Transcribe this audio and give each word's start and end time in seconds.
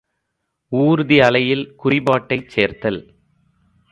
ஊர்தி 0.71 1.19
அலையில் 1.19 1.75
குறிபாட்டைச் 1.83 2.47
சேர்த்தல். 2.47 3.01